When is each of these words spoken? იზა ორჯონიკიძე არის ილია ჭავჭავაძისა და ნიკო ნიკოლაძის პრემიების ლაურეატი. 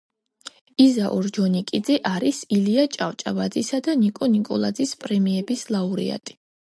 იზა 0.83 1.09
ორჯონიკიძე 1.17 1.97
არის 2.11 2.39
ილია 2.57 2.85
ჭავჭავაძისა 2.95 3.81
და 3.89 3.95
ნიკო 4.05 4.31
ნიკოლაძის 4.37 4.95
პრემიების 5.05 5.67
ლაურეატი. 5.77 6.35